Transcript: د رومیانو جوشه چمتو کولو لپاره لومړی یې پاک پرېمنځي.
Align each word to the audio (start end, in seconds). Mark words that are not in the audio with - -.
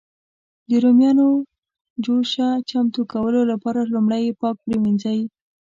د 0.69 0.71
رومیانو 0.83 1.27
جوشه 2.03 2.47
چمتو 2.69 3.01
کولو 3.11 3.41
لپاره 3.51 3.89
لومړی 3.93 4.21
یې 4.27 4.37
پاک 4.41 4.55
پرېمنځي. 4.65 5.19